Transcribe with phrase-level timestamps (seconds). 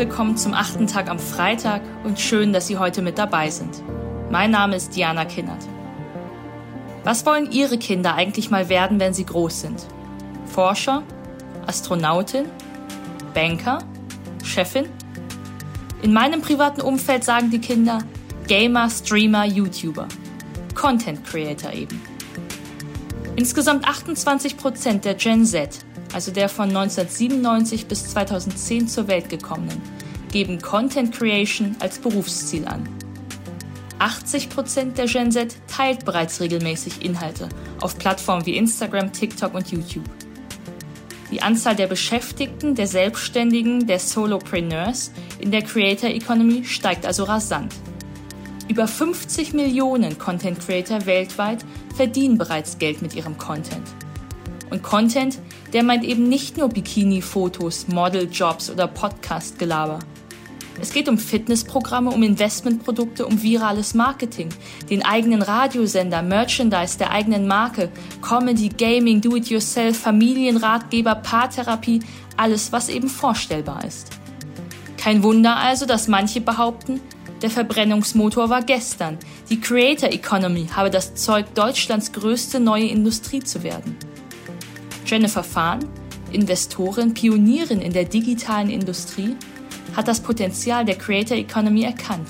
[0.00, 3.82] willkommen zum achten Tag am Freitag und schön, dass Sie heute mit dabei sind.
[4.30, 5.62] Mein Name ist Diana Kinnert.
[7.04, 9.86] Was wollen Ihre Kinder eigentlich mal werden, wenn sie groß sind?
[10.46, 11.02] Forscher?
[11.66, 12.46] Astronautin?
[13.34, 13.84] Banker?
[14.42, 14.88] Chefin?
[16.00, 17.98] In meinem privaten Umfeld sagen die Kinder
[18.48, 20.08] Gamer, Streamer, YouTuber.
[20.74, 22.00] Content Creator eben.
[23.36, 29.80] Insgesamt 28 Prozent der Gen Z also der von 1997 bis 2010 zur Welt gekommenen,
[30.32, 32.88] geben Content Creation als Berufsziel an.
[33.98, 37.48] 80% der Gen Z teilt bereits regelmäßig Inhalte
[37.80, 40.08] auf Plattformen wie Instagram, TikTok und YouTube.
[41.30, 47.74] Die Anzahl der Beschäftigten, der Selbstständigen, der Solopreneurs in der Creator Economy steigt also rasant.
[48.68, 53.82] Über 50 Millionen Content Creator weltweit verdienen bereits Geld mit ihrem Content.
[54.70, 55.38] Und Content,
[55.72, 59.98] der meint eben nicht nur Bikini-Fotos, Model-Jobs oder Podcast-Gelaber.
[60.80, 64.48] Es geht um Fitnessprogramme, um Investmentprodukte, um virales Marketing,
[64.88, 67.90] den eigenen Radiosender, Merchandise der eigenen Marke,
[68.22, 72.00] Comedy, Gaming, Do-it-yourself, Familienratgeber, Paartherapie,
[72.36, 74.08] alles, was eben vorstellbar ist.
[74.96, 77.00] Kein Wunder also, dass manche behaupten,
[77.42, 79.18] der Verbrennungsmotor war gestern.
[79.48, 83.96] Die Creator Economy habe das Zeug, Deutschlands größte neue Industrie zu werden.
[85.06, 85.80] Jennifer Fahn,
[86.32, 89.36] Investorin, Pionierin in der digitalen Industrie,
[90.00, 92.26] hat das Potenzial der Creator Economy erkannt.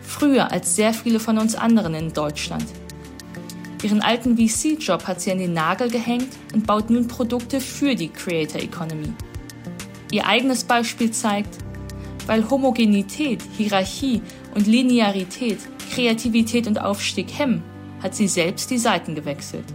[0.00, 2.64] Früher als sehr viele von uns anderen in Deutschland.
[3.82, 8.08] Ihren alten VC-Job hat sie an den Nagel gehängt und baut nun Produkte für die
[8.08, 9.12] Creator Economy.
[10.10, 11.58] Ihr eigenes Beispiel zeigt,
[12.26, 14.22] weil Homogenität, Hierarchie
[14.54, 15.58] und Linearität
[15.92, 17.62] Kreativität und Aufstieg hemmen,
[18.02, 19.66] hat sie selbst die Seiten gewechselt.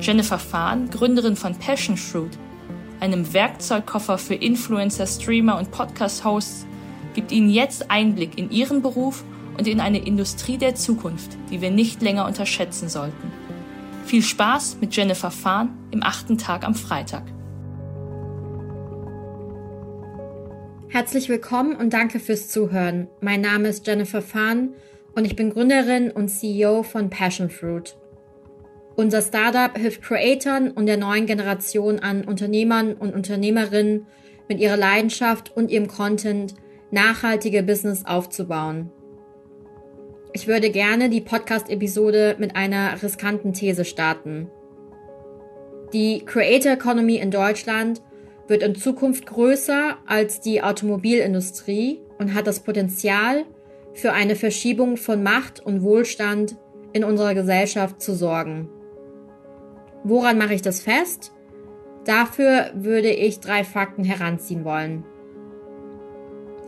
[0.00, 2.30] Jennifer Fahn, Gründerin von Passion Fruit,
[3.02, 6.66] einem Werkzeugkoffer für Influencer, Streamer und Podcast-Hosts,
[7.14, 9.24] gibt Ihnen jetzt Einblick in Ihren Beruf
[9.58, 13.32] und in eine Industrie der Zukunft, die wir nicht länger unterschätzen sollten.
[14.06, 17.24] Viel Spaß mit Jennifer Fahn im achten Tag am Freitag.
[20.88, 23.08] Herzlich willkommen und danke fürs Zuhören.
[23.20, 24.74] Mein Name ist Jennifer Fahn
[25.16, 27.96] und ich bin Gründerin und CEO von Passion Fruit.
[28.94, 34.06] Unser Startup hilft Creatoren und der neuen Generation an Unternehmern und Unternehmerinnen
[34.48, 36.54] mit ihrer Leidenschaft und ihrem Content
[36.90, 38.90] nachhaltige Business aufzubauen.
[40.34, 44.50] Ich würde gerne die Podcast-Episode mit einer riskanten These starten.
[45.92, 48.02] Die Creator Economy in Deutschland
[48.48, 53.44] wird in Zukunft größer als die Automobilindustrie und hat das Potenzial,
[53.94, 56.56] für eine Verschiebung von Macht und Wohlstand
[56.94, 58.70] in unserer Gesellschaft zu sorgen.
[60.04, 61.32] Woran mache ich das fest?
[62.04, 65.04] Dafür würde ich drei Fakten heranziehen wollen.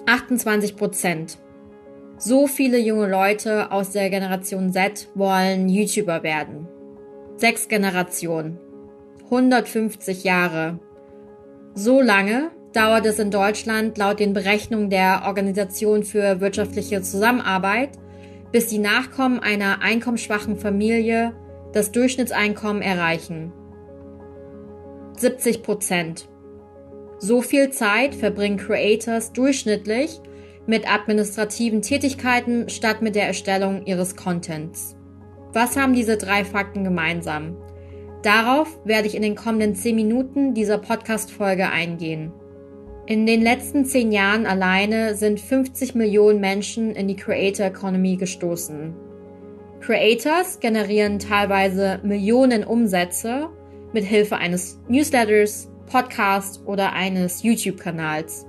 [0.07, 1.39] 28 Prozent.
[2.17, 6.69] So viele junge Leute aus der Generation Z wollen YouTuber werden.
[7.37, 8.59] Sechs Generationen.
[9.25, 10.79] 150 Jahre.
[11.75, 17.91] So lange dauert es in Deutschland laut den Berechnungen der Organisation für wirtschaftliche Zusammenarbeit,
[18.53, 21.35] bis die Nachkommen einer einkommensschwachen Familie
[21.75, 23.53] das Durchschnittseinkommen erreichen.
[25.17, 26.29] 70 Prozent.
[27.19, 30.21] So viel Zeit verbringen Creators durchschnittlich
[30.67, 34.97] mit administrativen Tätigkeiten statt mit der Erstellung ihres Contents.
[35.53, 37.57] Was haben diese drei Fakten gemeinsam?
[38.23, 42.33] Darauf werde ich in den kommenden 10 Minuten dieser Podcast-Folge eingehen.
[43.07, 48.95] In den letzten 10 Jahren alleine sind 50 Millionen Menschen in die Creator Economy gestoßen.
[49.85, 53.51] Creators generieren teilweise Millionen Umsätze
[53.93, 58.47] mit Hilfe eines Newsletters, Podcasts oder eines YouTube-Kanals.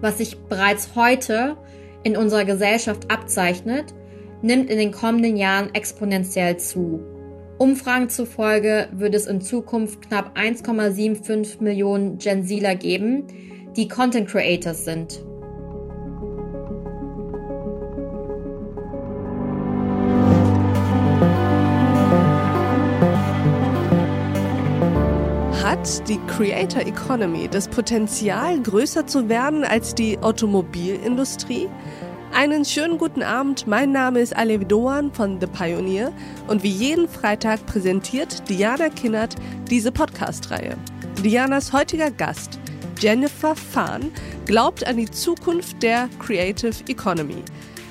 [0.00, 1.56] Was sich bereits heute
[2.02, 3.94] in unserer Gesellschaft abzeichnet,
[4.42, 7.00] nimmt in den kommenden Jahren exponentiell zu.
[7.58, 13.28] Umfragen zufolge wird es in Zukunft knapp 1,75 Millionen Gen Zler geben,
[13.76, 15.20] die Content Creators sind.
[25.62, 31.68] Hat die Creator Economy das Potenzial, größer zu werden als die Automobilindustrie?
[32.32, 36.12] Einen schönen guten Abend, mein Name ist Alev Doan von The Pioneer
[36.46, 39.34] und wie jeden Freitag präsentiert Diana Kinnert
[39.68, 40.76] diese Podcast-Reihe.
[41.24, 42.60] Dianas heutiger Gast,
[43.00, 44.12] Jennifer Fahn,
[44.46, 47.42] glaubt an die Zukunft der Creative Economy.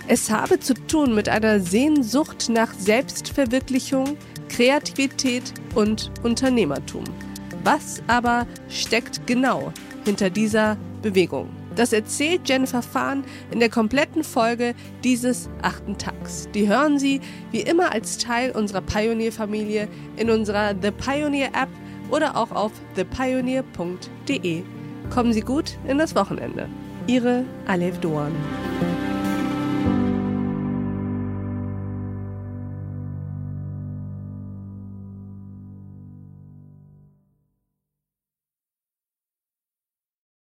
[0.08, 4.18] Es habe zu tun mit einer Sehnsucht nach Selbstverwirklichung,
[4.48, 7.04] Kreativität und Unternehmertum.
[7.68, 9.74] Was aber steckt genau
[10.06, 11.50] hinter dieser Bewegung.
[11.76, 14.74] Das erzählt Jennifer Fahn in der kompletten Folge
[15.04, 16.48] dieses achten Tags.
[16.54, 17.20] Die hören Sie
[17.52, 21.68] wie immer als Teil unserer Pioneer-Familie in unserer The Pioneer App
[22.10, 24.64] oder auch auf thepioneer.de.
[25.10, 26.70] Kommen Sie gut in das Wochenende.
[27.06, 28.32] Ihre Alef Doan.